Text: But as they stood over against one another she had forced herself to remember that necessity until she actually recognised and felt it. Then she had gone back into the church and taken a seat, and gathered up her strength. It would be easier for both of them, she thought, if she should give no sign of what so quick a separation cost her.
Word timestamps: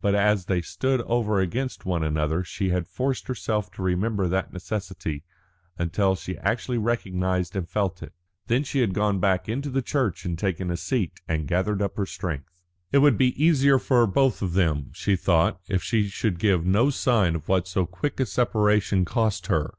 But 0.00 0.14
as 0.14 0.46
they 0.46 0.62
stood 0.62 1.02
over 1.02 1.40
against 1.40 1.84
one 1.84 2.02
another 2.02 2.42
she 2.42 2.70
had 2.70 2.86
forced 2.86 3.28
herself 3.28 3.70
to 3.72 3.82
remember 3.82 4.26
that 4.28 4.50
necessity 4.50 5.24
until 5.78 6.16
she 6.16 6.38
actually 6.38 6.78
recognised 6.78 7.54
and 7.54 7.68
felt 7.68 8.02
it. 8.02 8.14
Then 8.46 8.64
she 8.64 8.78
had 8.80 8.94
gone 8.94 9.20
back 9.20 9.46
into 9.46 9.68
the 9.68 9.82
church 9.82 10.24
and 10.24 10.38
taken 10.38 10.70
a 10.70 10.78
seat, 10.78 11.20
and 11.28 11.46
gathered 11.46 11.82
up 11.82 11.98
her 11.98 12.06
strength. 12.06 12.48
It 12.92 13.00
would 13.00 13.18
be 13.18 13.38
easier 13.44 13.78
for 13.78 14.06
both 14.06 14.40
of 14.40 14.54
them, 14.54 14.90
she 14.94 15.16
thought, 15.16 15.60
if 15.68 15.82
she 15.82 16.08
should 16.08 16.38
give 16.38 16.64
no 16.64 16.88
sign 16.88 17.36
of 17.36 17.46
what 17.46 17.68
so 17.68 17.84
quick 17.84 18.18
a 18.20 18.24
separation 18.24 19.04
cost 19.04 19.48
her. 19.48 19.74